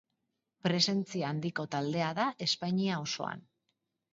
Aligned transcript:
Presentzia 0.67 1.27
handiko 1.33 1.65
taldea 1.75 2.09
da 2.21 2.27
Espainia 2.47 2.99
osoan. 3.07 3.45